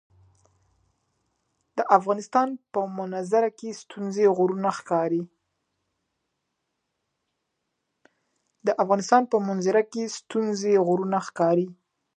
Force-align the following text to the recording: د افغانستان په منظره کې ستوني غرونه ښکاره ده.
د 1.77 1.79
افغانستان 1.97 2.47
په 2.73 2.81
منظره 2.97 3.49
کې 9.91 10.05
ستوني 10.13 10.75
غرونه 10.85 11.19
ښکاره 11.31 11.63
ده. 11.65 11.71